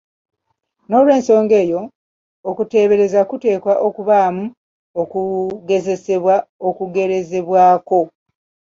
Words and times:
Noolwensonga 0.87 1.55
eyo, 1.63 1.81
okuteebereza 2.49 3.19
kuteekwa 3.29 3.73
okubaamu 3.87 4.43
okugezesebwa 5.01 6.35
okugerezebwako. 6.67 7.99